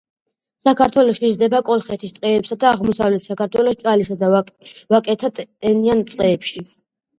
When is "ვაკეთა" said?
4.35-5.33